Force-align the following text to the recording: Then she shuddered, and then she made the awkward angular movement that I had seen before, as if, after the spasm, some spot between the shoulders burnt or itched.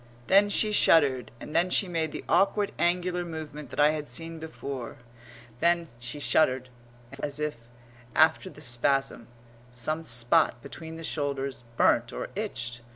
Then 0.25 0.49
she 0.49 0.71
shuddered, 0.71 1.29
and 1.39 1.55
then 1.55 1.69
she 1.69 1.87
made 1.87 2.11
the 2.11 2.23
awkward 2.27 2.71
angular 2.79 3.23
movement 3.23 3.69
that 3.69 3.79
I 3.79 3.91
had 3.91 4.09
seen 4.09 4.39
before, 4.39 4.97
as 5.61 7.39
if, 7.39 7.57
after 8.15 8.49
the 8.49 8.61
spasm, 8.61 9.27
some 9.69 10.03
spot 10.03 10.59
between 10.63 10.95
the 10.95 11.03
shoulders 11.03 11.63
burnt 11.77 12.11
or 12.11 12.29
itched. 12.35 12.81